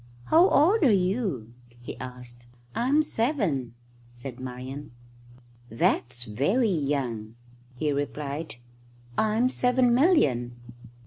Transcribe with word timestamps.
"How 0.31 0.49
old 0.49 0.81
are 0.81 0.91
you?" 0.91 1.53
he 1.79 1.95
asked. 1.99 2.47
"I'm 2.73 3.03
seven," 3.03 3.75
said 4.09 4.39
Marian. 4.39 4.89
"That's 5.69 6.23
very 6.23 6.71
young," 6.73 7.35
he 7.75 7.91
replied. 7.91 8.55
"I'm 9.15 9.47
seven 9.47 9.93
million." 9.93 10.55